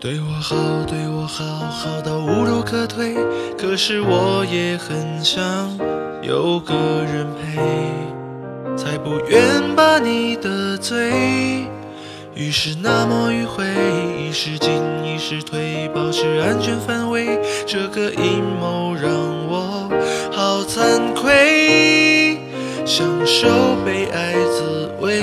[0.00, 0.54] 对我好，
[0.86, 3.16] 对我好，好到无路可退。
[3.60, 5.44] 可是我也很想
[6.22, 6.72] 有个
[7.02, 7.60] 人陪，
[8.76, 11.10] 才不愿把你得罪。
[12.32, 13.64] 于是那么迂回，
[14.22, 14.70] 一时进，
[15.04, 17.40] 一时退，保持安全范围。
[17.66, 19.10] 这个阴谋让
[19.48, 19.90] 我
[20.30, 22.38] 好惭愧，
[22.86, 23.48] 享受
[23.84, 25.20] 被爱滋味，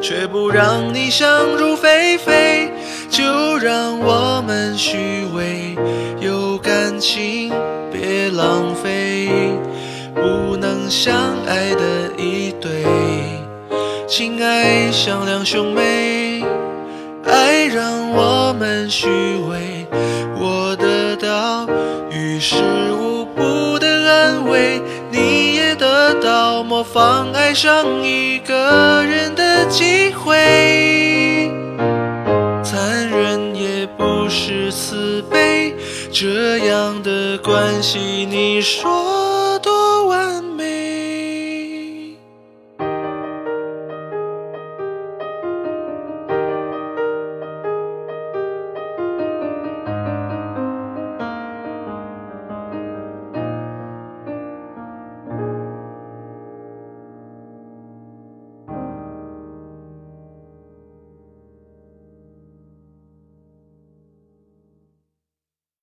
[0.00, 2.72] 却不让你想入非非。
[3.62, 5.76] 让我们虚伪，
[6.18, 7.52] 有感情
[7.92, 9.28] 别浪费，
[10.14, 11.14] 不能相
[11.46, 12.86] 爱的一对，
[14.08, 16.42] 亲爱像两兄妹，
[17.26, 19.06] 爱让我们虚
[19.50, 19.86] 伪，
[20.38, 21.68] 我得到
[22.10, 22.56] 于事
[22.98, 29.99] 无补的安慰，你也得到模仿爱上一个人的机。
[33.80, 35.74] 也不是慈悲，
[36.12, 39.39] 这样的关系，你说